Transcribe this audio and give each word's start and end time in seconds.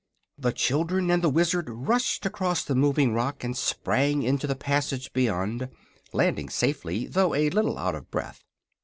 The 0.39 0.51
children 0.51 1.11
and 1.11 1.23
the 1.23 1.29
Wizard 1.29 1.69
rushed 1.69 2.25
across 2.25 2.63
the 2.63 2.73
moving 2.73 3.13
rock 3.13 3.43
and 3.43 3.55
sprang 3.55 4.23
into 4.23 4.47
the 4.47 4.55
passage 4.55 5.13
beyond, 5.13 5.69
landing 6.11 6.49
safely 6.49 7.05
though 7.05 7.35
a 7.35 7.51
little 7.51 7.77
out 7.77 7.93
of 7.93 8.09
breath. 8.09 8.41